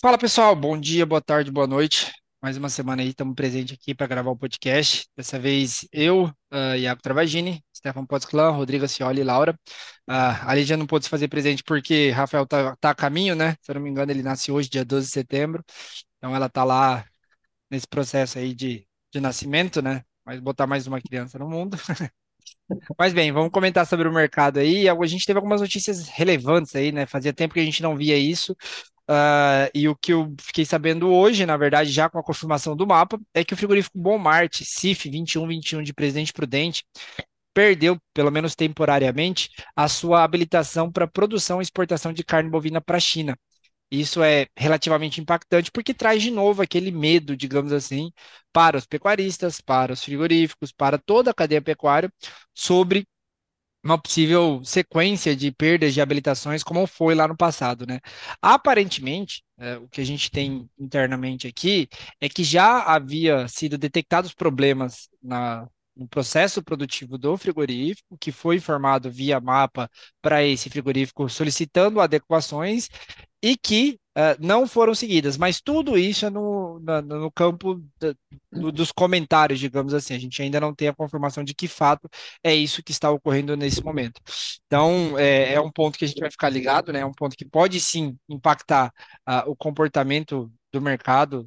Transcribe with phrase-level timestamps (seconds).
[0.00, 2.12] Fala pessoal, bom dia, boa tarde, boa noite.
[2.42, 5.08] Mais uma semana aí, estamos presentes aqui para gravar o podcast.
[5.16, 9.58] Dessa vez eu, uh, Iago Travagini, Stefan Potzclan, Rodrigo Acioli e Laura.
[10.08, 10.12] Uh,
[10.46, 13.56] a Lídia não pôde se fazer presente porque Rafael tá, tá a caminho, né?
[13.62, 15.64] Se eu não me engano, ele nasce hoje, dia 12 de setembro.
[16.18, 17.04] Então ela tá lá
[17.70, 20.04] nesse processo aí de, de nascimento, né?
[20.24, 21.76] Mas botar mais uma criança no mundo.
[22.98, 24.88] Mas bem, vamos comentar sobre o mercado aí.
[24.88, 27.06] A gente teve algumas notícias relevantes aí, né?
[27.06, 28.52] Fazia tempo que a gente não via isso.
[29.08, 32.86] Uh, e o que eu fiquei sabendo hoje, na verdade, já com a confirmação do
[32.86, 36.84] mapa, é que o frigorífico Bomart, CIF 2121 de Presidente Prudente,
[37.54, 42.96] perdeu, pelo menos temporariamente, a sua habilitação para produção e exportação de carne bovina para
[42.96, 43.38] a China.
[43.90, 48.10] Isso é relativamente impactante porque traz de novo aquele medo, digamos assim,
[48.52, 52.12] para os pecuaristas, para os frigoríficos, para toda a cadeia pecuária
[52.54, 53.06] sobre
[53.84, 58.00] uma possível sequência de perdas de habilitações, como foi lá no passado, né?
[58.42, 61.88] Aparentemente, é, o que a gente tem internamente aqui
[62.20, 68.56] é que já havia sido detectados problemas na, no processo produtivo do frigorífico, que foi
[68.56, 69.88] informado via mapa
[70.20, 72.88] para esse frigorífico solicitando adequações
[73.42, 77.84] e que Uh, não foram seguidas, mas tudo isso é no, no, no campo
[78.50, 80.14] do, dos comentários, digamos assim.
[80.14, 82.08] A gente ainda não tem a confirmação de que fato
[82.42, 84.18] é isso que está ocorrendo nesse momento.
[84.66, 87.00] Então, é, é um ponto que a gente vai ficar ligado, né?
[87.00, 88.90] É um ponto que pode sim impactar
[89.28, 91.46] uh, o comportamento do mercado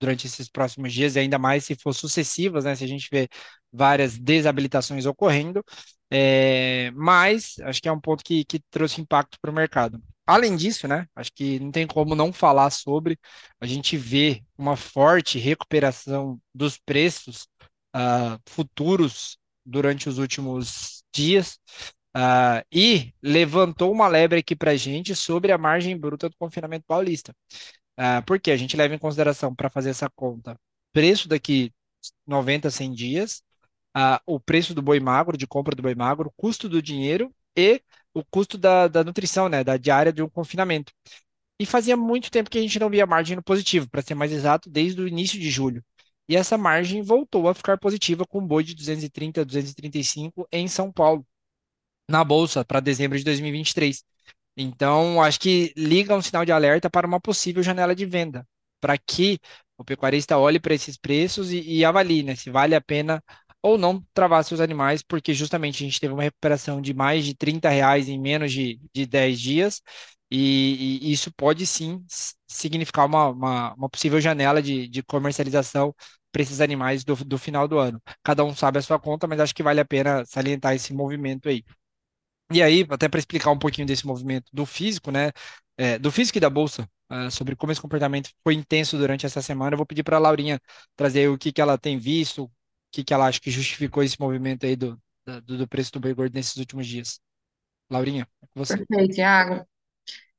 [0.00, 2.74] durante esses próximos dias, e ainda mais se for sucessivas, né?
[2.74, 3.28] Se a gente vê
[3.72, 5.62] várias desabilitações ocorrendo.
[6.10, 10.00] É, mas acho que é um ponto que, que trouxe impacto para o mercado.
[10.26, 13.18] Além disso, né, acho que não tem como não falar sobre,
[13.60, 17.48] a gente vê uma forte recuperação dos preços
[17.94, 21.58] uh, futuros durante os últimos dias
[22.16, 26.84] uh, e levantou uma lebre aqui para a gente sobre a margem bruta do confinamento
[26.86, 27.34] paulista.
[27.98, 30.58] Uh, porque a gente leva em consideração para fazer essa conta
[30.92, 31.72] preço daqui
[32.26, 33.42] 90, 100 dias,
[33.96, 37.82] uh, o preço do boi magro, de compra do boi magro, custo do dinheiro e
[38.16, 40.92] o custo da, da nutrição, né, da diária de um confinamento.
[41.60, 44.32] E fazia muito tempo que a gente não via margem no positivo, para ser mais
[44.32, 45.84] exato, desde o início de julho.
[46.28, 50.90] E essa margem voltou a ficar positiva com boi de 230 a 235 em São
[50.90, 51.26] Paulo,
[52.08, 54.02] na bolsa, para dezembro de 2023.
[54.56, 58.46] Então, acho que liga um sinal de alerta para uma possível janela de venda,
[58.80, 59.38] para que
[59.78, 63.22] o pecuarista olhe para esses preços e, e avalie né, se vale a pena
[63.66, 67.34] ou não travar seus animais, porque justamente a gente teve uma recuperação de mais de
[67.34, 69.82] 30 reais em menos de, de 10 dias,
[70.30, 72.04] e, e isso pode sim
[72.48, 75.94] significar uma, uma, uma possível janela de, de comercialização
[76.32, 78.00] para esses animais do, do final do ano.
[78.22, 81.48] Cada um sabe a sua conta, mas acho que vale a pena salientar esse movimento
[81.48, 81.64] aí.
[82.52, 85.32] E aí, até para explicar um pouquinho desse movimento do físico, né?
[85.76, 89.42] É, do físico e da bolsa, uh, sobre como esse comportamento foi intenso durante essa
[89.42, 90.60] semana, eu vou pedir para a Laurinha
[90.96, 92.50] trazer o que, que ela tem visto,
[92.96, 94.98] que, que ela acha que justificou esse movimento aí do,
[95.44, 97.20] do, do preço do boi gordo nesses últimos dias.
[97.90, 98.78] Laurinha, é você.
[98.78, 99.66] Perfeito, Thiago.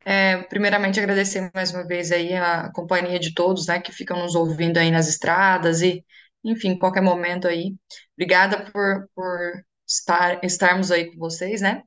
[0.03, 4.33] É, primeiramente, agradecer mais uma vez aí a companhia de todos, né, que ficam nos
[4.35, 6.03] ouvindo aí nas estradas e,
[6.43, 7.75] enfim, qualquer momento aí.
[8.15, 11.83] Obrigada por, por estar, estarmos aí com vocês, né?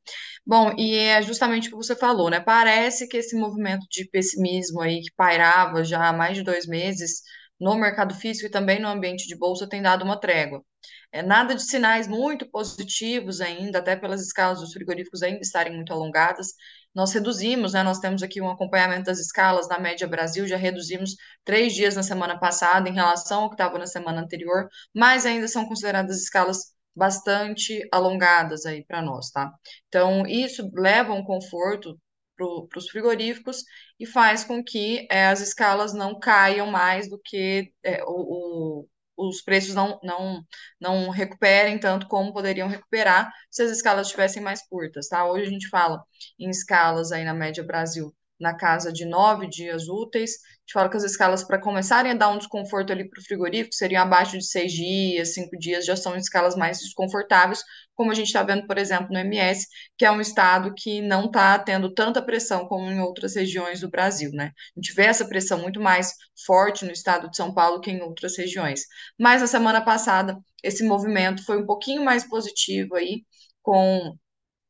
[0.47, 2.39] Bom, e é justamente o que você falou, né?
[2.39, 7.23] Parece que esse movimento de pessimismo aí que pairava já há mais de dois meses
[7.61, 10.65] no mercado físico e também no ambiente de bolsa tem dado uma trégua.
[11.13, 15.93] É, nada de sinais muito positivos ainda, até pelas escalas dos frigoríficos ainda estarem muito
[15.93, 16.49] alongadas.
[16.95, 17.83] Nós reduzimos, né?
[17.83, 22.03] Nós temos aqui um acompanhamento das escalas na média Brasil, já reduzimos três dias na
[22.03, 26.73] semana passada em relação ao que estava na semana anterior, mas ainda são consideradas escalas
[26.95, 29.53] bastante alongadas aí para nós, tá?
[29.89, 31.99] Então, isso leva um conforto
[32.37, 33.65] para os frigoríficos
[34.01, 39.29] e faz com que é, as escalas não caiam mais do que é, o, o,
[39.29, 40.43] os preços não, não,
[40.81, 45.27] não recuperem tanto como poderiam recuperar se as escalas estivessem mais curtas, tá?
[45.31, 46.03] Hoje a gente fala
[46.39, 50.31] em escalas aí na média Brasil na casa de nove dias úteis.
[50.33, 53.25] A gente fala que as escalas para começarem a dar um desconforto ali para o
[53.25, 57.63] frigorífico seriam abaixo de seis dias, cinco dias, já são escalas mais desconfortáveis,
[58.01, 59.67] como a gente está vendo, por exemplo, no MS,
[59.99, 63.91] que é um estado que não está tendo tanta pressão como em outras regiões do
[63.91, 64.53] Brasil, né?
[64.75, 66.15] A gente vê essa pressão muito mais
[66.47, 68.85] forte no estado de São Paulo que em outras regiões.
[69.19, 73.23] Mas na semana passada, esse movimento foi um pouquinho mais positivo aí,
[73.61, 74.17] com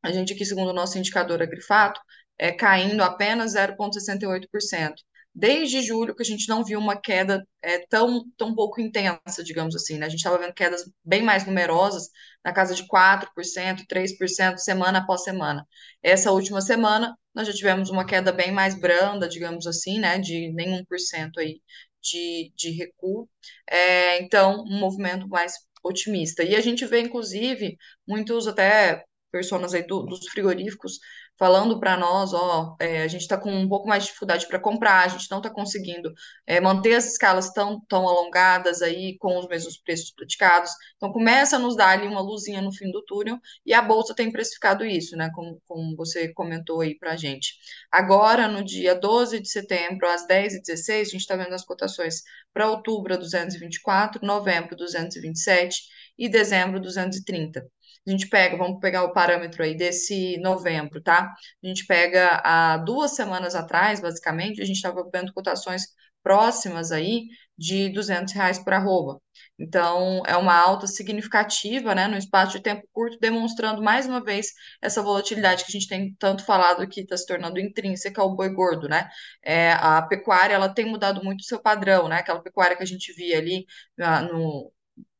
[0.02, 2.00] a gente aqui, segundo o nosso indicador agrifato,
[2.36, 4.94] é, caindo apenas 0,68%.
[5.34, 9.74] Desde julho que a gente não viu uma queda é, tão, tão pouco intensa, digamos
[9.76, 10.06] assim, né?
[10.06, 12.08] A gente estava vendo quedas bem mais numerosas,
[12.44, 15.66] na casa de 4%, 3% semana após semana.
[16.02, 20.18] Essa última semana, nós já tivemos uma queda bem mais branda, digamos assim, né?
[20.18, 21.60] De nenhum por cento aí
[22.02, 23.28] de, de recuo.
[23.68, 26.42] É, então, um movimento mais otimista.
[26.42, 27.76] E a gente vê, inclusive,
[28.06, 30.98] muitos até pessoas aí do, dos frigoríficos
[31.40, 34.60] falando para nós, ó, é, a gente está com um pouco mais de dificuldade para
[34.60, 36.12] comprar, a gente não está conseguindo
[36.46, 40.70] é, manter as escalas tão, tão alongadas aí com os mesmos preços praticados.
[40.96, 44.14] Então começa a nos dar ali uma luzinha no fim do túnel e a bolsa
[44.14, 45.30] tem precificado isso, né?
[45.34, 47.54] Como, como você comentou aí para a gente.
[47.90, 52.22] Agora, no dia 12 de setembro, às 10h16, a gente está vendo as cotações
[52.52, 55.84] para outubro 224, novembro 227
[56.18, 57.66] e dezembro 230.
[58.06, 61.32] A gente pega, vamos pegar o parâmetro aí desse novembro, tá?
[61.62, 65.82] A gente pega há duas semanas atrás, basicamente, a gente estava vendo cotações
[66.22, 67.26] próximas aí
[67.56, 69.20] de 200 reais por arroba.
[69.58, 74.48] Então, é uma alta significativa, né, no espaço de tempo curto, demonstrando mais uma vez
[74.82, 78.48] essa volatilidade que a gente tem tanto falado que está se tornando intrínseca ao boi
[78.54, 79.08] gordo, né?
[79.42, 82.16] É, a pecuária, ela tem mudado muito o seu padrão, né?
[82.16, 83.66] Aquela pecuária que a gente via ali
[83.98, 84.72] uh, no,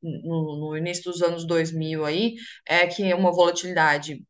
[0.03, 2.35] no, no início dos anos 2000 aí,
[2.67, 4.23] é que uma volatilidade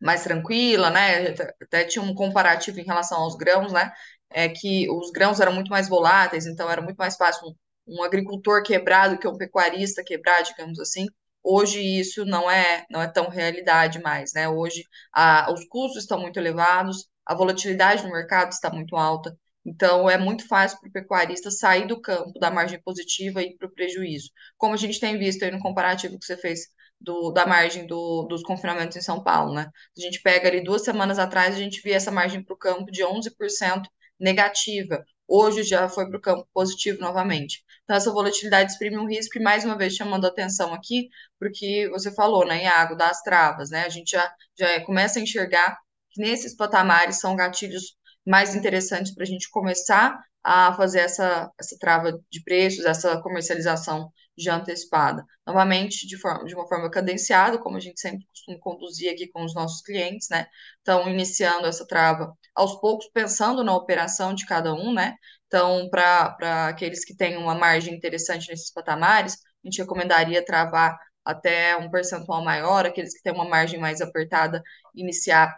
[0.00, 1.34] mais tranquila, né?
[1.62, 3.92] Até tinha um comparativo em relação aos grãos, né?
[4.30, 7.54] É que os grãos eram muito mais voláteis, então era muito mais fácil um,
[8.00, 11.06] um agricultor quebrado que um pecuarista quebrar, digamos assim.
[11.42, 14.48] Hoje isso não é não é tão realidade mais, né?
[14.48, 20.10] Hoje a, os custos estão muito elevados, a volatilidade no mercado está muito alta, então,
[20.10, 23.68] é muito fácil para o pecuarista sair do campo da margem positiva e ir para
[23.68, 24.30] o prejuízo.
[24.58, 26.68] Como a gente tem visto aí no comparativo que você fez
[27.00, 29.70] do, da margem do, dos confinamentos em São Paulo, né?
[29.96, 32.90] A gente pega ali duas semanas atrás, a gente via essa margem para o campo
[32.90, 33.88] de 11%
[34.18, 35.04] negativa.
[35.26, 37.64] Hoje já foi para o campo positivo novamente.
[37.84, 42.12] Então, essa volatilidade exprime um risco, e mais uma vez chamando atenção aqui, porque você
[42.12, 43.84] falou, né, Iago, das travas, né?
[43.84, 45.78] A gente já, já começa a enxergar
[46.10, 51.76] que nesses patamares são gatilhos mais interessantes para a gente começar a fazer essa, essa
[51.78, 55.24] trava de preços, essa comercialização já antecipada.
[55.46, 59.44] Novamente, de, forma, de uma forma cadenciada, como a gente sempre costuma conduzir aqui com
[59.44, 60.46] os nossos clientes, né?
[60.80, 65.14] Então, iniciando essa trava aos poucos, pensando na operação de cada um, né?
[65.46, 71.76] Então, para aqueles que têm uma margem interessante nesses patamares, a gente recomendaria travar até
[71.76, 74.62] um percentual maior, aqueles que têm uma margem mais apertada,
[74.94, 75.56] iniciar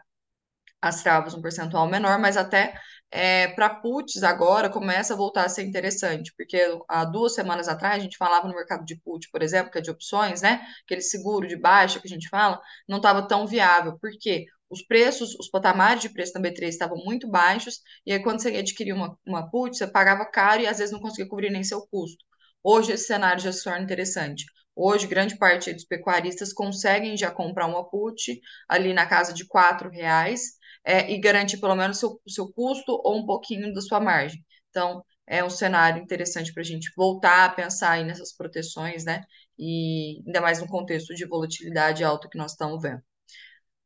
[0.89, 2.75] as travas um percentual menor, mas até
[3.11, 6.59] é, para puts agora começa a voltar a ser interessante, porque
[6.89, 9.81] há duas semanas atrás a gente falava no mercado de put, por exemplo, que é
[9.81, 10.61] de opções, né?
[10.85, 13.99] Aquele seguro de baixa que a gente fala, não estava tão viável.
[13.99, 14.47] Por quê?
[14.69, 18.49] Os preços, os patamares de preço da B3 estavam muito baixos, e aí quando você
[18.57, 21.87] adquiria uma, uma put, você pagava caro e às vezes não conseguia cobrir nem seu
[21.87, 22.25] custo.
[22.63, 24.45] Hoje esse cenário já se torna interessante.
[24.77, 29.89] Hoje, grande parte dos pecuaristas conseguem já comprar uma put ali na casa de R$
[29.93, 34.01] reais é, e garantir pelo menos o seu, seu custo ou um pouquinho da sua
[34.01, 34.45] margem.
[34.71, 39.25] Então, é um cenário interessante para a gente voltar a pensar aí nessas proteções, né?
[39.59, 43.03] E ainda mais no contexto de volatilidade alta que nós estamos vendo.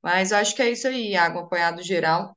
[0.03, 2.37] Mas eu acho que é isso aí, água apoiado geral.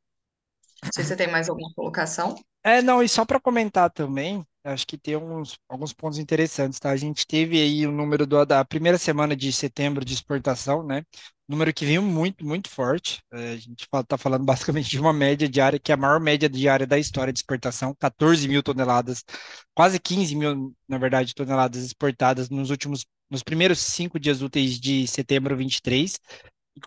[0.84, 2.36] Não sei se você tem mais alguma colocação.
[2.64, 6.92] É, não, e só para comentar também, acho que tem uns, alguns pontos interessantes, tá?
[6.92, 11.04] A gente teve aí o número do, da primeira semana de setembro de exportação, né?
[11.52, 13.22] Número que veio muito, muito forte.
[13.30, 16.48] É, a gente está falando basicamente de uma média diária, que é a maior média
[16.48, 19.22] diária da história de exportação, 14 mil toneladas,
[19.76, 25.06] quase 15 mil, na verdade, toneladas exportadas nos últimos, nos primeiros cinco dias úteis de
[25.08, 26.18] setembro 23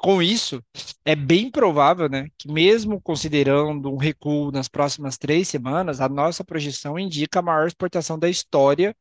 [0.00, 0.65] com isso,
[1.05, 6.43] é bem provável, né, que mesmo considerando um recuo nas próximas três semanas, a nossa
[6.43, 8.97] projeção indica a maior exportação da história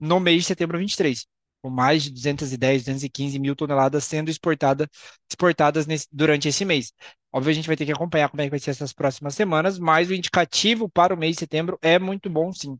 [0.00, 1.26] no mês de setembro 23,
[1.62, 4.88] com mais de 210, 215 mil toneladas sendo exportada,
[5.30, 6.92] exportadas nesse, durante esse mês.
[7.32, 9.78] Óbvio, a gente vai ter que acompanhar como é que vai ser essas próximas semanas,
[9.78, 12.78] mas o indicativo para o mês de setembro é muito bom, sim.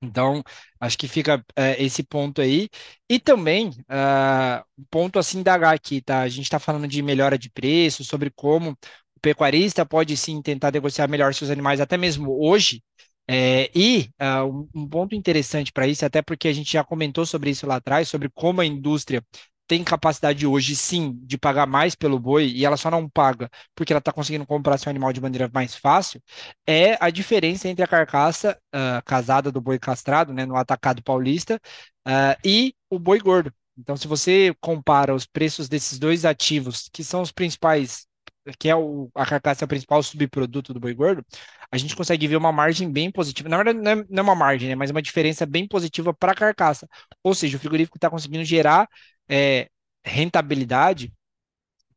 [0.00, 0.42] Então,
[0.80, 2.68] acho que fica é, esse ponto aí.
[3.08, 6.20] E também, uh, ponto assim da H aqui, tá?
[6.22, 10.70] A gente está falando de melhora de preço, sobre como o pecuarista pode sim tentar
[10.72, 12.82] negociar melhor seus animais, até mesmo hoje.
[13.30, 17.50] É, e uh, um, ponto interessante para isso, até porque a gente já comentou sobre
[17.50, 19.22] isso lá atrás, sobre como a indústria
[19.66, 23.92] tem capacidade hoje, sim, de pagar mais pelo boi e ela só não paga porque
[23.92, 26.22] ela está conseguindo comprar seu animal de maneira mais fácil,
[26.66, 31.60] é a diferença entre a carcaça uh, casada do boi castrado, né, no atacado paulista,
[32.06, 33.52] uh, e o boi gordo.
[33.78, 38.07] Então, se você compara os preços desses dois ativos, que são os principais
[38.58, 41.24] que é o, a carcaça é principal subproduto do boi gordo,
[41.70, 43.48] a gente consegue ver uma margem bem positiva.
[43.48, 46.32] Na verdade, não é, não é uma margem, né, mas uma diferença bem positiva para
[46.32, 46.88] a carcaça.
[47.22, 48.88] Ou seja, o frigorífico está conseguindo gerar
[49.28, 49.68] é,
[50.04, 51.12] rentabilidade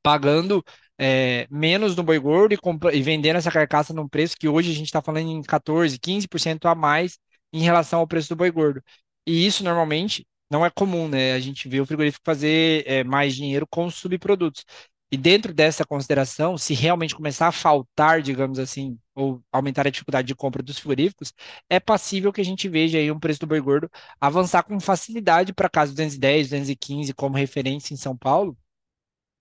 [0.04, 0.64] pagando
[0.98, 2.60] é, menos no boi gordo e,
[2.98, 6.68] e, vendendo essa carcaça num preço que hoje a gente está falando em 14, 15%
[6.68, 7.18] a mais
[7.54, 8.82] em relação ao preço do boi gordo.
[9.26, 11.34] E isso normalmente não é comum, né?
[11.34, 14.66] A gente vê o frigorífico fazer é, mais dinheiro com subprodutos.
[15.12, 20.28] E dentro dessa consideração, se realmente começar a faltar, digamos assim, ou aumentar a dificuldade
[20.28, 21.34] de compra dos frigoríficos,
[21.70, 23.90] é passível que a gente veja aí um preço do boi gordo
[24.22, 28.58] avançar com facilidade para casa 210, 215 como referência em São Paulo,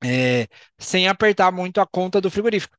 [0.05, 0.49] é,
[0.79, 2.77] sem apertar muito a conta do frigorífico.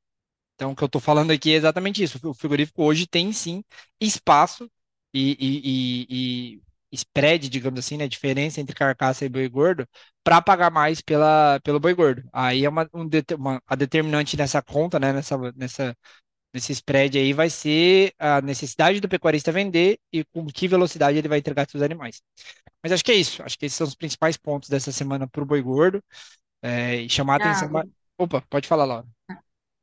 [0.55, 2.19] Então, o que eu estou falando aqui é exatamente isso.
[2.23, 3.63] O frigorífico hoje tem sim
[3.99, 4.69] espaço
[5.13, 9.87] e, e, e, e spread, digamos assim, né, diferença entre carcaça e boi gordo,
[10.23, 12.23] para pagar mais pela, pelo boi gordo.
[12.33, 15.97] Aí é uma, um, uma, a determinante nessa conta, né, nessa, nessa,
[16.53, 21.27] nesse spread aí, vai ser a necessidade do pecuarista vender e com que velocidade ele
[21.29, 22.21] vai entregar seus animais.
[22.83, 23.43] Mas acho que é isso.
[23.43, 26.03] Acho que esses são os principais pontos dessa semana para o boi gordo.
[26.61, 27.69] É, e chamar a atenção.
[27.69, 29.07] Thiago, Opa, pode falar, Laura.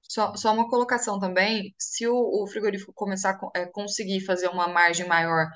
[0.02, 4.68] só, só uma colocação também, se o, o frigorífico começar a é, conseguir fazer uma
[4.68, 5.46] margem maior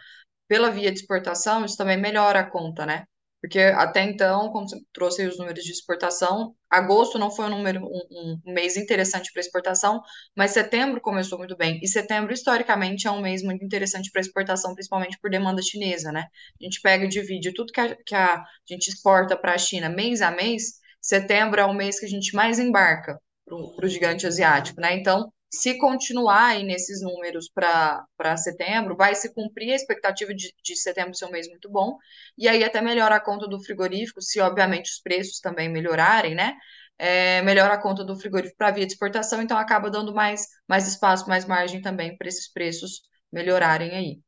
[0.52, 3.04] pela via de exportação, isso também melhora a conta, né?
[3.40, 7.80] Porque até então, como você trouxe os números de exportação, agosto não foi um número,
[7.82, 10.02] um, um mês interessante para exportação,
[10.36, 11.80] mas setembro começou muito bem.
[11.82, 16.26] E setembro, historicamente, é um mês muito interessante para exportação, principalmente por demanda chinesa, né?
[16.60, 19.88] A gente pega e divide tudo que a, que a gente exporta para a China
[19.88, 24.26] mês a mês, setembro é o mês que a gente mais embarca para o gigante
[24.26, 24.92] asiático, né?
[24.96, 30.76] Então, se continuar aí nesses números para setembro, vai se cumprir a expectativa de, de
[30.76, 31.96] setembro ser um mês muito bom,
[32.38, 36.56] e aí até melhora a conta do frigorífico, se obviamente os preços também melhorarem, né?
[36.98, 40.86] É, melhora a conta do frigorífico para via de exportação, então acaba dando mais, mais
[40.86, 44.20] espaço, mais margem também para esses preços melhorarem aí.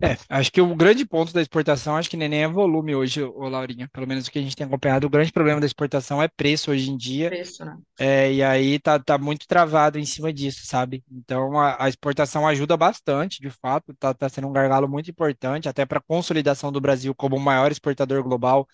[0.00, 3.48] É, acho que o grande ponto da exportação, acho que nem é volume hoje, ô
[3.48, 3.88] Laurinha.
[3.92, 6.70] Pelo menos o que a gente tem acompanhado, o grande problema da exportação é preço
[6.70, 7.28] hoje em dia.
[7.28, 7.76] Preço, né?
[7.98, 11.02] É, e aí tá, tá muito travado em cima disso, sabe?
[11.10, 15.68] Então a, a exportação ajuda bastante, de fato, tá, tá sendo um gargalo muito importante,
[15.68, 18.68] até para a consolidação do Brasil como o maior exportador global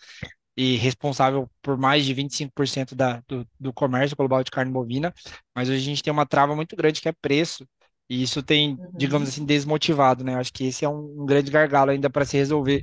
[0.57, 5.13] e responsável por mais de 25% da, do, do comércio global de carne bovina.
[5.55, 7.67] Mas hoje a gente tem uma trava muito grande que é preço.
[8.09, 10.35] E isso tem, digamos Uhum, assim, desmotivado, né?
[10.37, 12.83] Acho que esse é um, um grande gargalo ainda para se resolver.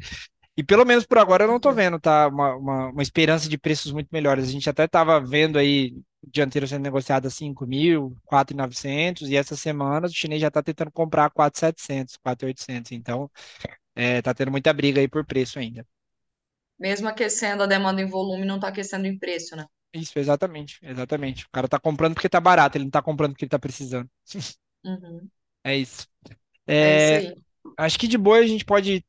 [0.57, 2.27] E pelo menos por agora eu não tô vendo, tá?
[2.27, 4.45] Uma, uma, uma esperança de preços muito melhores.
[4.47, 9.35] A gente até tava vendo aí o dianteiro sendo negociado a 5 mil, 4.900, e
[9.37, 12.91] essa semana o chinês já tá tentando comprar a 4.700, 4.800.
[12.91, 13.31] Então,
[13.95, 15.85] é, tá tendo muita briga aí por preço ainda.
[16.77, 19.65] Mesmo aquecendo a demanda em volume, não está aquecendo em preço, né?
[19.93, 21.45] Isso, exatamente, exatamente.
[21.45, 24.09] O cara tá comprando porque tá barato, ele não tá comprando porque ele tá precisando.
[24.83, 25.31] Uhum.
[25.63, 26.07] É isso.
[26.79, 27.43] É isso É, aí.
[27.77, 29.05] acho que de boa a gente pode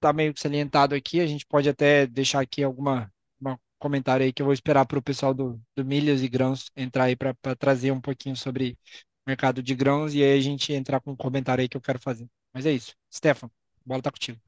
[0.00, 4.32] tá meio que salientado aqui, a gente pode até deixar aqui alguma uma comentário aí
[4.32, 7.34] que eu vou esperar para o pessoal do, do Milhas e Grãos entrar aí para
[7.58, 8.78] trazer um pouquinho sobre
[9.26, 11.80] o mercado de grãos e aí a gente entrar com um comentário aí que eu
[11.82, 12.28] quero fazer.
[12.54, 12.94] Mas é isso.
[13.14, 13.50] Stefan, a
[13.86, 14.40] bola tá contigo.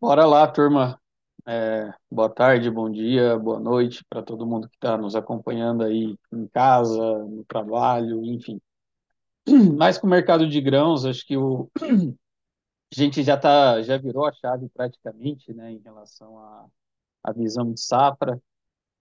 [0.00, 1.00] Bora lá, turma.
[1.46, 6.16] É, boa tarde, bom dia, boa noite para todo mundo que está nos acompanhando aí
[6.32, 8.60] em casa, no trabalho, enfim.
[9.76, 14.26] Mais com o mercado de grãos, acho que o, a gente já tá, já virou
[14.26, 16.66] a chave praticamente, né, em relação à,
[17.22, 18.40] à visão de safra.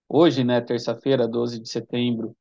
[0.10, 2.36] Hoje, né, terça-feira, 12 de setembro,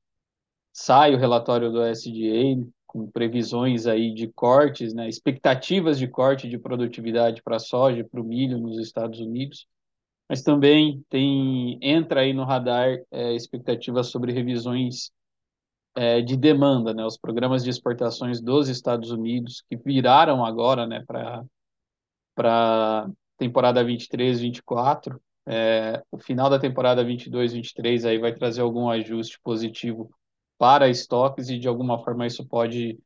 [0.73, 6.59] sai o relatório do SDA com previsões aí de cortes, né, expectativas de corte de
[6.59, 9.67] produtividade para a soja e para o milho nos Estados Unidos.
[10.29, 15.13] mas também tem entra aí no radar é, expectativas sobre revisões
[15.95, 17.05] é, de demanda, né?
[17.05, 21.45] Os programas de exportações dos Estados Unidos que viraram agora, né, para
[22.35, 25.21] para temporada 23, 24.
[25.47, 30.11] É, o final da temporada 22, 23 aí vai trazer algum ajuste positivo
[30.59, 32.99] para estoques e de alguma forma isso pode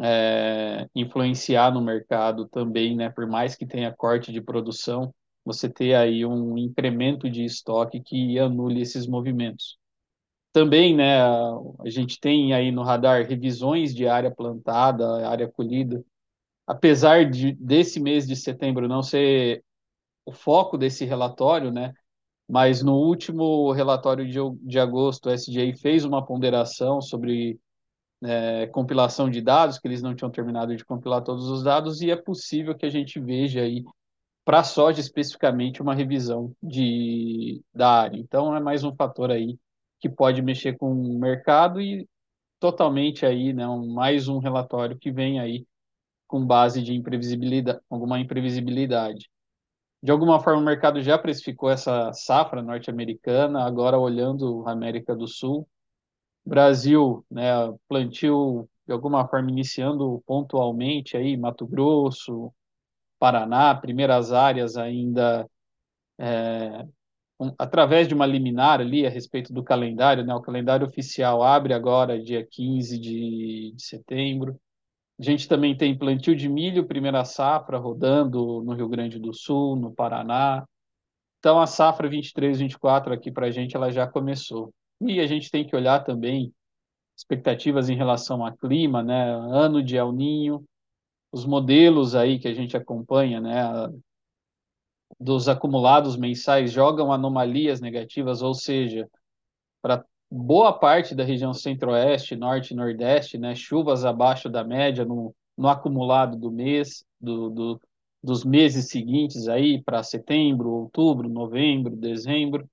[0.00, 3.10] é, influenciar no mercado também, né?
[3.10, 8.38] Por mais que tenha corte de produção, você ter aí um incremento de estoque que
[8.38, 9.78] anule esses movimentos.
[10.52, 16.04] Também, né, a, gente tem aí no radar revisões de área plantada, área colhida.
[16.66, 19.64] Apesar de desse mês de setembro não ser
[20.26, 21.92] o foco desse relatório, né,
[22.48, 27.58] mas no último relatório de, de agosto, o SDA fez uma ponderação sobre
[28.22, 32.10] é, compilação de dados, que eles não tinham terminado de compilar todos os dados, e
[32.10, 33.84] é possível que a gente veja aí,
[34.44, 38.18] para soja especificamente, uma revisão de, da área.
[38.18, 39.58] Então, é mais um fator aí
[40.02, 42.08] que pode mexer com o mercado e
[42.58, 45.64] totalmente aí, né, um, mais um relatório que vem aí
[46.26, 49.30] com base de imprevisibilidade, alguma imprevisibilidade.
[50.02, 55.28] De alguma forma, o mercado já precificou essa safra norte-americana, agora olhando a América do
[55.28, 55.68] Sul.
[56.44, 57.52] Brasil, né,
[57.88, 62.52] plantio de alguma forma iniciando pontualmente aí, Mato Grosso,
[63.20, 65.48] Paraná, primeiras áreas ainda
[66.18, 66.84] é,
[67.42, 71.74] um, através de uma liminar ali a respeito do calendário, né, o calendário oficial abre
[71.74, 74.58] agora dia 15 de, de setembro.
[75.18, 79.76] A gente também tem plantio de milho, primeira safra, rodando no Rio Grande do Sul,
[79.76, 80.64] no Paraná.
[81.38, 84.72] Então, a safra 23, 24 aqui para a gente, ela já começou.
[85.00, 86.52] E a gente tem que olhar também
[87.16, 89.30] expectativas em relação a clima, né?
[89.32, 90.64] Ano de El Ninho,
[91.30, 93.62] os modelos aí que a gente acompanha, né?
[95.20, 99.08] Dos acumulados mensais jogam anomalias negativas, ou seja,
[99.80, 105.34] para boa parte da região centro-oeste, norte e nordeste, né, chuvas abaixo da média no,
[105.56, 107.80] no acumulado do mês, do, do
[108.22, 112.68] dos meses seguintes aí para setembro, outubro, novembro, dezembro.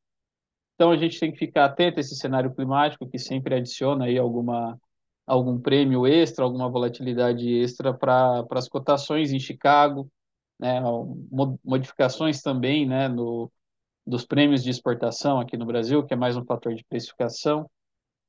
[0.76, 4.18] Então a gente tem que ficar atento a esse cenário climático que sempre adiciona aí
[4.18, 4.80] alguma
[5.26, 10.10] algum prêmio extra, alguma volatilidade extra para as cotações em Chicago,
[10.60, 10.82] né,
[11.64, 13.52] modificações também, né, no
[14.10, 17.70] dos prêmios de exportação aqui no Brasil, que é mais um fator de precificação.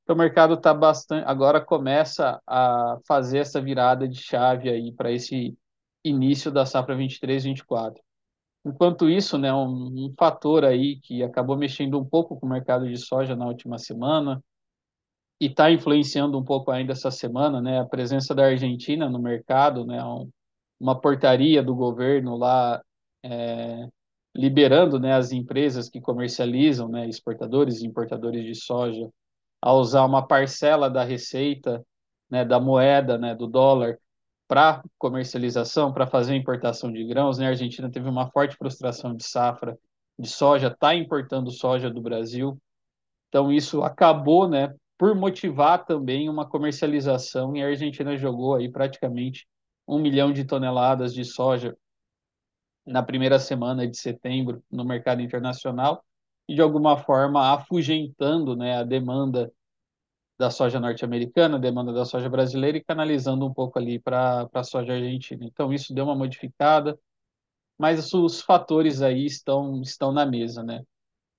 [0.02, 1.24] Então, o mercado está bastante.
[1.26, 5.56] Agora começa a fazer essa virada de chave aí para esse
[6.04, 7.94] início da safra 23-24.
[8.64, 12.86] Enquanto isso, né, um, um, fator aí que acabou mexendo um pouco com o mercado
[12.86, 14.42] de soja na última semana
[15.40, 19.86] e está influenciando um pouco ainda essa semana, né, a presença da Argentina no mercado,
[19.86, 20.30] né, um,
[20.80, 22.82] uma portaria do governo lá
[23.22, 23.86] é,
[24.34, 29.08] liberando né, as empresas que comercializam, né, exportadores e importadores de soja,
[29.60, 31.84] a usar uma parcela da receita,
[32.30, 33.98] né, da moeda, né, do dólar,
[34.48, 37.38] para comercialização, para fazer importação de grãos.
[37.38, 37.46] Né?
[37.46, 39.78] A Argentina teve uma forte frustração de safra
[40.18, 42.58] de soja, está importando soja do Brasil.
[43.28, 49.46] Então, isso acabou né, por motivar também uma comercialização, e a Argentina jogou aí praticamente
[49.90, 51.76] um milhão de toneladas de soja
[52.86, 56.04] na primeira semana de setembro no mercado internacional
[56.48, 59.52] e de alguma forma afugentando né, a demanda
[60.38, 64.64] da soja norte-americana, a demanda da soja brasileira e canalizando um pouco ali para a
[64.64, 65.44] soja argentina.
[65.44, 66.98] Então isso deu uma modificada,
[67.78, 70.82] mas os fatores aí estão estão na mesa, né?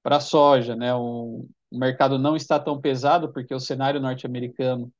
[0.04, 4.92] Para a soja, né, o, mercado não está tão pesado porque o cenário norte-americano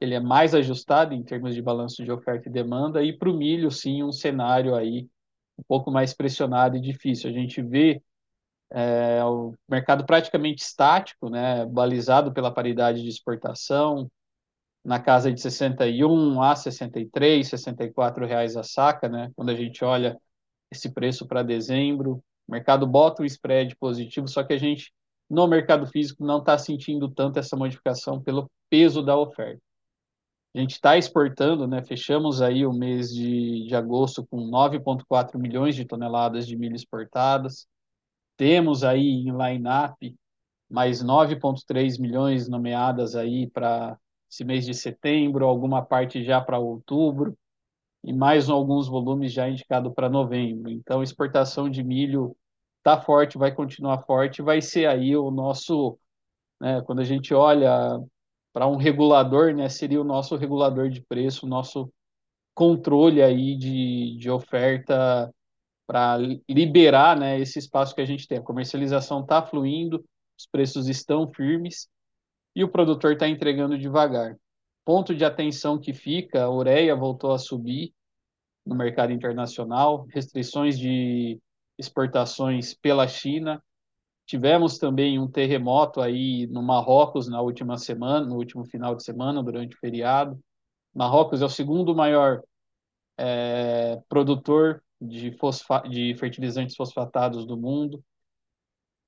[0.00, 3.36] ele é mais ajustado em termos de balanço de oferta e demanda e para o
[3.36, 5.08] milho sim um cenário aí
[5.58, 7.28] um pouco mais pressionado e difícil.
[7.28, 8.00] A gente vê
[8.70, 14.10] é, o mercado praticamente estático, né, balizado pela paridade de exportação,
[14.84, 20.16] na casa de 61 a 63, 64 reais a saca, né, quando a gente olha
[20.70, 22.22] esse preço para dezembro.
[22.46, 24.92] O mercado bota um spread positivo, só que a gente,
[25.28, 29.60] no mercado físico, não está sentindo tanto essa modificação pelo peso da oferta.
[30.54, 31.82] A gente está exportando, né?
[31.82, 37.68] Fechamos aí o mês de, de agosto com 9,4 milhões de toneladas de milho exportadas.
[38.36, 40.16] Temos aí em line-up
[40.68, 43.98] mais 9,3 milhões nomeadas aí para
[44.30, 47.36] esse mês de setembro, alguma parte já para outubro
[48.04, 50.70] e mais alguns volumes já indicados para novembro.
[50.70, 52.36] Então, exportação de milho
[52.78, 55.98] está forte, vai continuar forte, vai ser aí o nosso,
[56.60, 58.00] né, quando a gente olha
[58.52, 61.92] para um regulador, né, seria o nosso regulador de preço, o nosso
[62.54, 65.32] controle aí de, de oferta
[65.86, 68.38] para liberar né, esse espaço que a gente tem.
[68.38, 70.04] A comercialização está fluindo,
[70.38, 71.88] os preços estão firmes
[72.54, 74.36] e o produtor está entregando devagar.
[74.84, 77.92] Ponto de atenção que fica, a ureia voltou a subir
[78.66, 81.38] no mercado internacional, restrições de
[81.78, 83.62] exportações pela China,
[84.28, 89.42] Tivemos também um terremoto aí no Marrocos na última semana, no último final de semana,
[89.42, 90.38] durante o feriado.
[90.94, 92.42] Marrocos é o segundo maior
[93.16, 98.04] é, produtor de, fosfa de fertilizantes fosfatados do mundo.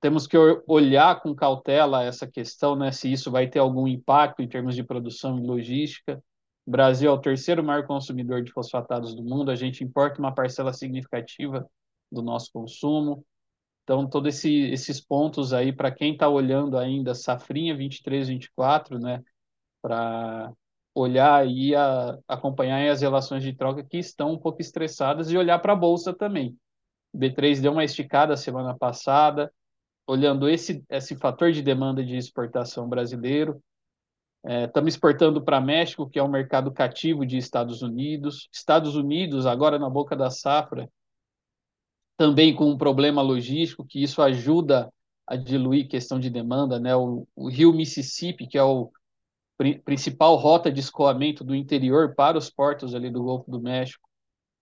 [0.01, 4.49] Temos que olhar com cautela essa questão, né, se isso vai ter algum impacto em
[4.49, 6.17] termos de produção e logística.
[6.65, 10.35] O Brasil é o terceiro maior consumidor de fosfatados do mundo, a gente importa uma
[10.35, 11.69] parcela significativa
[12.11, 13.23] do nosso consumo.
[13.83, 19.23] Então, todos esse, esses pontos aí, para quem está olhando ainda safrinha 23, 24, né,
[19.83, 20.53] para
[20.95, 21.73] olhar e
[22.29, 26.13] acompanhar as relações de troca que estão um pouco estressadas e olhar para a bolsa
[26.13, 26.57] também.
[27.17, 29.53] B3 deu uma esticada semana passada,
[30.07, 33.61] olhando esse, esse fator de demanda de exportação brasileiro.
[34.45, 38.49] Estamos é, exportando para México, que é um mercado cativo de Estados Unidos.
[38.53, 40.89] Estados Unidos, agora na boca da safra,
[42.21, 44.93] também com um problema logístico, que isso ajuda
[45.27, 46.79] a diluir questão de demanda.
[46.79, 46.95] Né?
[46.95, 48.93] O, o rio Mississippi, que é o
[49.87, 54.07] principal rota de escoamento do interior para os portos ali do Golfo do México,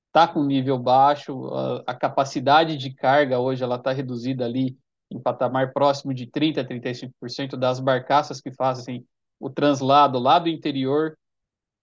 [0.07, 4.79] está com nível baixo, a, a, capacidade de carga hoje ela está reduzida ali
[5.11, 9.05] em patamar próximo de 30% a 35% das barcaças que fazem
[9.41, 11.19] o translado lá do interior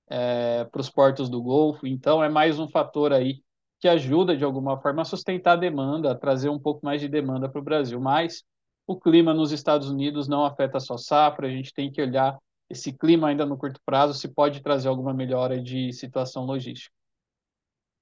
[0.10, 1.86] é, para os portos do Golfo.
[1.86, 3.44] Então, é mais um fator aí
[3.86, 7.08] que ajuda, de alguma forma, a sustentar a demanda, a trazer um pouco mais de
[7.08, 8.02] demanda para o Brasil.
[8.02, 8.43] Mas
[8.88, 12.36] o clima nos Estados Unidos não afeta só safra, a gente tem que olhar
[12.67, 16.91] esse clima ainda no curto prazo, se pode trazer alguma melhora de situação logística.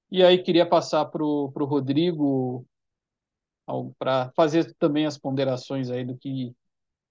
[0.09, 2.65] E aí queria passar para o Rodrigo
[3.99, 6.55] para fazer também as ponderações aí do que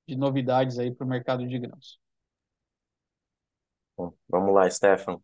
[0.08, 2.00] de novidades aí para o mercado de grãos.
[3.98, 5.20] Bom, vamos lá, Stefan.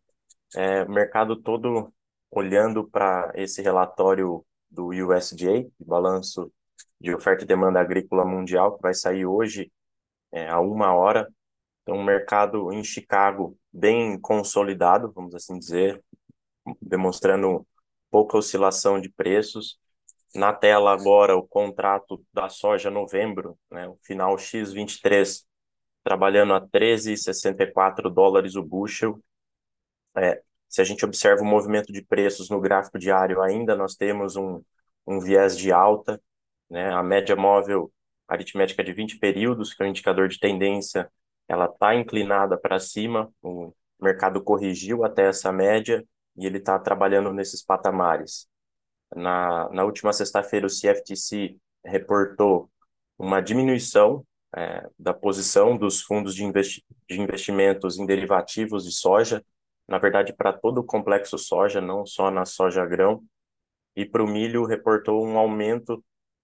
[0.55, 1.91] É, o mercado todo
[2.31, 6.51] olhando para esse relatório do USDA, balanço
[6.99, 9.71] de oferta e demanda agrícola mundial, que vai sair hoje
[10.31, 11.27] é, a uma hora.
[11.81, 16.03] Então, um mercado em Chicago bem consolidado, vamos assim dizer,
[16.81, 17.65] demonstrando
[18.11, 19.79] pouca oscilação de preços.
[20.35, 25.43] Na tela agora o contrato da soja novembro, né, o final X23,
[26.03, 29.19] trabalhando a 13,64 dólares o bushel.
[30.15, 34.35] É, se a gente observa o movimento de preços no gráfico diário, ainda nós temos
[34.35, 34.61] um,
[35.05, 36.21] um viés de alta.
[36.69, 36.93] Né?
[36.93, 37.91] A média móvel
[38.27, 41.11] aritmética de 20 períodos, que é um indicador de tendência,
[41.47, 43.33] ela está inclinada para cima.
[43.41, 46.05] O mercado corrigiu até essa média
[46.37, 48.47] e ele está trabalhando nesses patamares.
[49.15, 52.69] Na, na última sexta-feira, o CFTC reportou
[53.17, 54.23] uma diminuição
[54.55, 59.43] é, da posição dos fundos de, investi de investimentos em derivativos de soja,
[59.89, 63.23] na verdade, para todo o complexo soja, não só na soja grão,
[63.95, 66.03] e para o milho reportou um aumento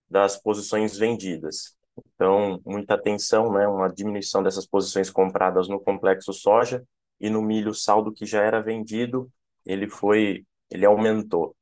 [0.10, 1.76] das posições vendidas.
[2.16, 6.84] Então, muita atenção, né, uma diminuição dessas posições compradas no complexo soja
[7.20, 9.30] e no milho saldo que já era vendido,
[9.66, 11.56] ele foi, ele aumentou.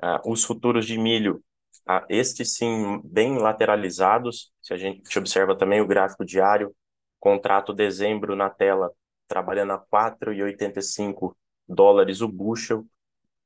[0.00, 1.42] Ah, os futuros de milho,
[1.86, 6.74] ah, estes sim bem lateralizados, se a gente observa também o gráfico diário,
[7.20, 8.90] contrato dezembro na tela,
[9.28, 11.36] trabalhando a 4,85
[11.68, 12.84] dólares o bushel,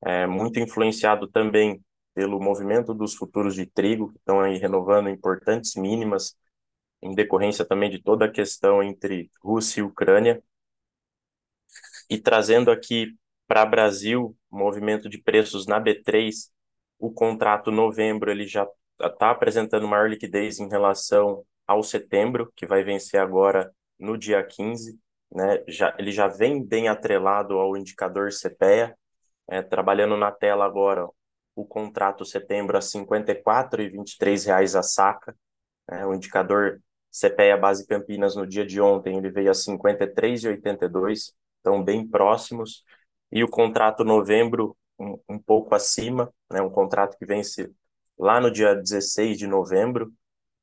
[0.05, 1.83] é, muito influenciado também
[2.15, 6.37] pelo movimento dos futuros de trigo, que estão aí renovando importantes mínimas,
[7.03, 10.43] em decorrência também de toda a questão entre Rússia e Ucrânia,
[12.09, 13.17] e trazendo aqui
[13.47, 16.51] para Brasil, movimento de preços na B3,
[16.99, 18.67] o contrato novembro ele já
[19.03, 24.99] está apresentando maior liquidez em relação ao setembro, que vai vencer agora no dia 15,
[25.35, 25.63] né?
[25.69, 28.97] Já, ele já vem bem atrelado ao indicador CPEA,
[29.49, 31.09] é, trabalhando na tela agora
[31.55, 35.37] o contrato setembro a 54,23 reais a saca,
[35.91, 41.83] é, o indicador CPEA base Campinas no dia de ontem ele veio a 53,82, então
[41.83, 42.85] bem próximos,
[43.31, 47.71] e o contrato novembro um, um pouco acima, né, um contrato que vence
[48.19, 50.13] lá no dia 16 de novembro,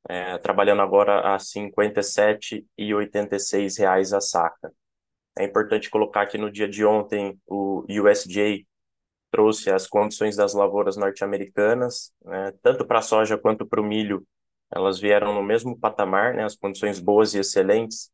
[0.08, 4.72] é, trabalhando agora a 57,86 reais a saca.
[5.38, 8.64] É importante colocar que no dia de ontem o USDA
[9.30, 14.26] trouxe as condições das lavouras norte-americanas, né, tanto para a soja quanto para o milho,
[14.72, 18.10] elas vieram no mesmo patamar, né, as condições boas e excelentes,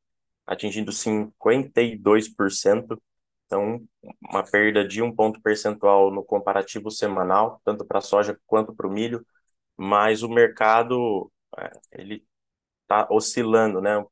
[0.46, 3.01] atingindo 52%,
[3.46, 3.83] então
[4.31, 8.87] uma perda de um ponto percentual no comparativo semanal, tanto para a soja quanto para
[8.87, 9.25] o milho,
[9.77, 11.31] mas o mercado
[11.92, 12.24] ele
[12.82, 14.04] está oscilando, né,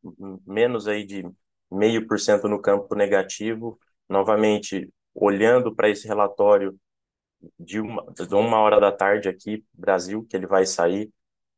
[0.47, 1.25] menos aí de
[1.71, 6.79] meio por cento no campo negativo, novamente olhando para esse relatório
[7.59, 11.11] de uma, de uma hora da tarde aqui, Brasil, que ele vai sair,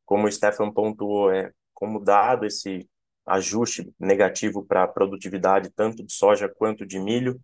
[0.05, 2.89] como o Stefan pontuou, é, como dado esse
[3.25, 7.41] ajuste negativo para a produtividade, tanto de soja quanto de milho,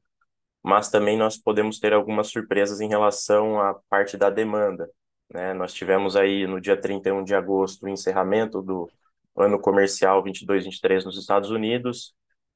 [0.63, 4.89] mas também nós podemos ter algumas surpresas em relação à parte da demanda.
[5.33, 5.55] Né?
[5.55, 8.91] Nós tivemos aí no dia 31 de agosto o encerramento do
[9.37, 12.15] ano comercial 22-23 nos Estados Unidos,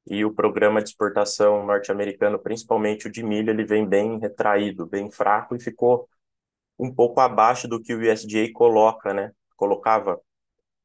[0.08, 5.10] e o programa de exportação norte-americano, principalmente o de milho, ele vem bem retraído, bem
[5.10, 6.08] fraco e ficou
[6.78, 9.32] um pouco abaixo do que o USDA coloca, né?
[9.56, 10.20] Colocava,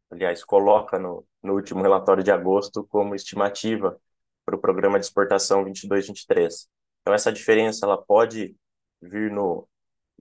[0.10, 3.99] aliás, coloca no, no último relatório de agosto como estimativa
[4.43, 6.67] para o programa de exportação 22-23.
[7.01, 8.56] Então essa diferença ela pode
[9.01, 9.67] vir no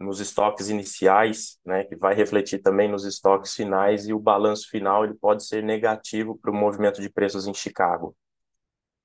[0.00, 5.04] nos estoques iniciais, né, que vai refletir também nos estoques finais e o balanço final
[5.04, 8.16] ele pode ser negativo para o movimento de preços em Chicago.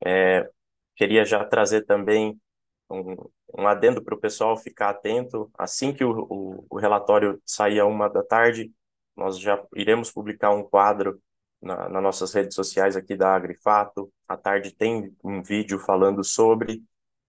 [0.05, 0.49] É,
[0.95, 2.39] queria já trazer também
[2.89, 3.15] um,
[3.57, 5.51] um adendo para o pessoal ficar atento.
[5.57, 8.71] Assim que o, o, o relatório sair a uma da tarde,
[9.17, 11.21] nós já iremos publicar um quadro
[11.61, 14.09] na, nas nossas redes sociais aqui da Agrifato.
[14.27, 16.81] À tarde tem um vídeo falando sobre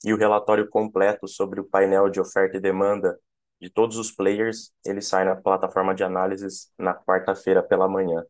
[0.04, 3.18] e o relatório completo sobre o painel de oferta e demanda
[3.60, 8.24] de todos os players, ele sai na plataforma de análises na quarta-feira pela manhã.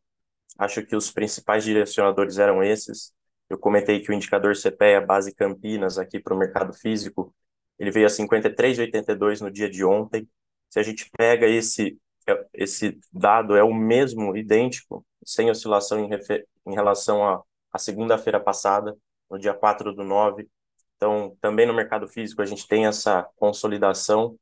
[0.58, 3.12] Acho que os principais direcionadores eram esses.
[3.48, 7.34] Eu comentei que o indicador CPEA base Campinas aqui para o mercado físico,
[7.78, 10.28] ele veio a 53,82 no dia de ontem.
[10.70, 11.98] Se a gente pega esse
[12.52, 16.10] esse dado é o mesmo, idêntico, sem oscilação em,
[16.66, 18.96] em relação à, à segunda-feira passada,
[19.30, 20.48] no dia 4 do 9.
[20.96, 24.36] Então, também no mercado físico, a gente tem essa consolidação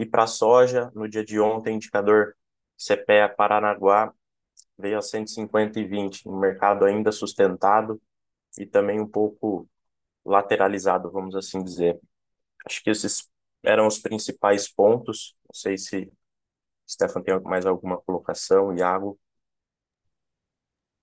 [0.00, 2.34] e para a soja, no dia de ontem, indicador
[2.78, 4.14] CPEA Paranaguá
[4.78, 8.00] veio a 150,20, um mercado ainda sustentado
[8.58, 9.68] e também um pouco
[10.24, 12.00] lateralizado, vamos assim dizer.
[12.66, 13.30] Acho que esses
[13.62, 15.36] eram os principais pontos.
[15.44, 16.10] Não sei se
[16.88, 19.20] Stefan tem mais alguma colocação, Iago.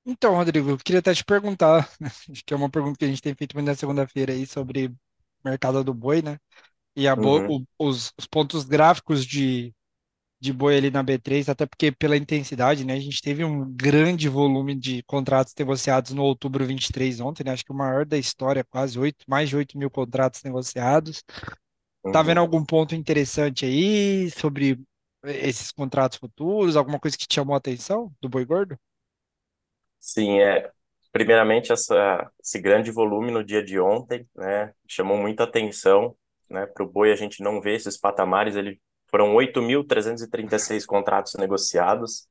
[0.03, 1.87] Então, Rodrigo, eu queria até te perguntar,
[2.31, 4.91] acho que é uma pergunta que a gente tem feito muito na segunda-feira aí sobre
[5.45, 6.39] mercado do boi, né?
[6.97, 7.57] E a uhum.
[7.77, 9.71] o, os, os, pontos gráficos de,
[10.39, 12.93] de boi ali na B3, até porque pela intensidade, né?
[12.93, 17.51] A gente teve um grande volume de contratos negociados no outubro 23 ontem, né?
[17.51, 21.23] Acho que o maior da história, quase 8, mais de 8 mil contratos negociados.
[22.03, 22.11] Uhum.
[22.11, 24.81] Tá vendo algum ponto interessante aí sobre
[25.23, 26.75] esses contratos futuros?
[26.75, 28.75] Alguma coisa que te chamou a atenção do boi gordo?
[29.99, 30.71] Sim, é.
[31.11, 34.73] Primeiramente, essa, esse grande volume no dia de ontem, né?
[34.87, 36.15] Chamou muita atenção
[36.49, 36.65] né?
[36.65, 38.79] Para o boi a gente não vê esses patamares, ele
[39.09, 42.27] foram 8.336 contratos negociados,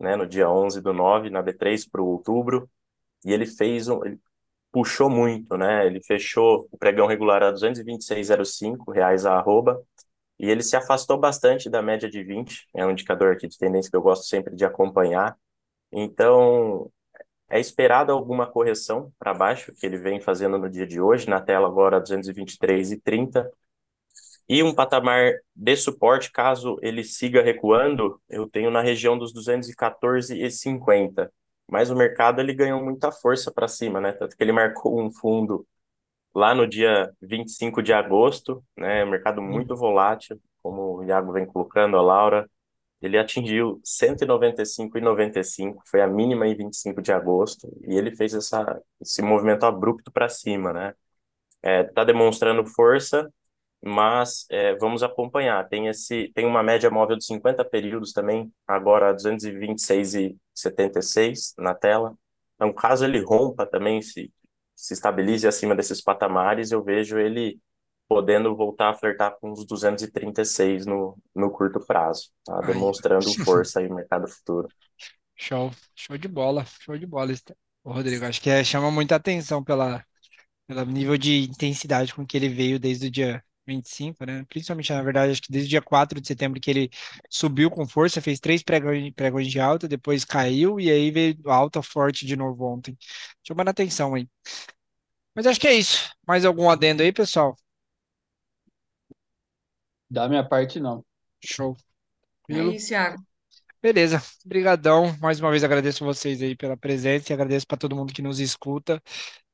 [0.00, 2.68] né, no dia 11 do 9, na B3 para outubro,
[3.24, 4.20] e ele fez um, ele
[4.72, 5.86] puxou muito, né?
[5.86, 9.80] Ele fechou o pregão regular a 226,05 reais a arroba,
[10.38, 13.90] e ele se afastou bastante da média de 20, é um indicador aqui de tendência
[13.90, 15.36] que eu gosto sempre de acompanhar.
[15.92, 16.90] Então,
[17.48, 21.40] é esperado alguma correção para baixo, que ele vem fazendo no dia de hoje, na
[21.40, 23.48] tela agora 223,30.
[24.48, 31.30] E um patamar de suporte, caso ele siga recuando, eu tenho na região dos 214,50.
[31.70, 34.12] Mas o mercado ele ganhou muita força para cima, né?
[34.12, 35.66] Tanto que ele marcou um fundo
[36.34, 39.04] lá no dia 25 de agosto, né?
[39.04, 42.48] Mercado muito volátil, como o Iago vem colocando, a Laura,
[43.04, 49.20] ele atingiu 195,95, foi a mínima em 25 de agosto, e ele fez essa, esse
[49.22, 50.94] movimento abrupto para cima, né?
[51.62, 53.30] Está é, tá demonstrando força,
[53.82, 55.68] mas é, vamos acompanhar.
[55.68, 62.16] Tem, esse, tem uma média móvel de 50 períodos também, agora 226,76 na tela.
[62.54, 64.32] Então, caso ele rompa também, se,
[64.74, 67.60] se estabilize acima desses patamares, eu vejo ele
[68.08, 72.60] podendo voltar a flertar com os 236 no, no curto prazo, tá?
[72.60, 74.68] Demonstrando força aí no mercado futuro.
[75.36, 77.32] Show, show de bola, show de bola,
[77.84, 78.24] Rodrigo.
[78.24, 80.04] Acho que é, chama muita atenção pela,
[80.66, 84.44] pelo nível de intensidade com que ele veio desde o dia 25, né?
[84.48, 86.90] Principalmente, na verdade, acho que desde o dia 4 de setembro que ele
[87.30, 91.82] subiu com força, fez três pregões, pregões de alta, depois caiu e aí veio alta
[91.82, 92.96] forte de novo ontem.
[93.42, 94.28] Chamando atenção aí.
[95.34, 96.10] Mas acho que é isso.
[96.26, 97.56] Mais algum adendo aí, pessoal?
[100.14, 101.04] Da minha parte, não.
[101.44, 101.76] Show.
[102.48, 103.20] É isso, Thiago.
[103.82, 105.12] Beleza, brigadão.
[105.20, 108.38] Mais uma vez agradeço vocês aí pela presença e agradeço para todo mundo que nos
[108.38, 109.02] escuta.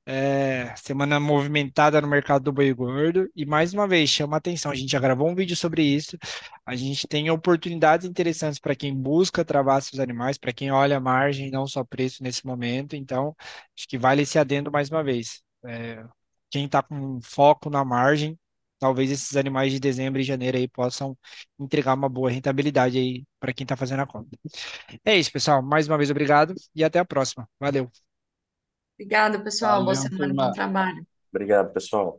[0.05, 3.27] É, semana movimentada no mercado do boi gordo.
[3.35, 6.19] E mais uma vez, chama atenção, a gente já gravou um vídeo sobre isso.
[6.67, 11.01] A gente tem oportunidades interessantes para quem busca travar seus animais, para quem olha a
[11.01, 12.95] margem, não só preço nesse momento.
[12.95, 13.35] Então,
[13.75, 15.43] acho que vale esse adendo mais uma vez.
[15.65, 16.05] É,
[16.51, 18.39] quem está com foco na margem,
[18.81, 21.19] talvez esses animais de dezembro e janeiro aí possam
[21.61, 24.31] entregar uma boa rentabilidade aí para quem está fazendo a conta.
[25.05, 25.63] É isso, pessoal.
[25.63, 27.49] Mais uma vez, obrigado e até a próxima.
[27.61, 27.91] Valeu.
[28.97, 29.83] Obrigada, pessoal.
[29.83, 31.05] Valeu, Boa semana, bom trabalho.
[31.33, 32.19] Obrigado, pessoal.